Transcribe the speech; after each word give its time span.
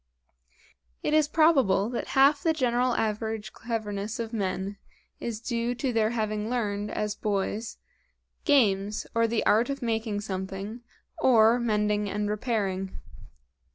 It 1.03 1.13
is 1.13 1.27
probable 1.27 1.87
that 1.91 2.07
half 2.17 2.41
the 2.41 2.53
general 2.53 2.95
average 2.95 3.53
cleverness 3.53 4.17
of 4.19 4.33
men 4.33 4.77
is 5.19 5.39
due 5.39 5.75
to 5.75 5.93
their 5.93 6.09
having 6.09 6.49
learned, 6.49 6.89
as 6.89 7.13
boys, 7.13 7.77
games, 8.43 9.05
or 9.13 9.27
the 9.27 9.45
art 9.45 9.69
of 9.69 9.83
making 9.83 10.21
something, 10.21 10.81
or 11.19 11.59
mending 11.59 12.09
and 12.09 12.27
repairing. 12.31 12.97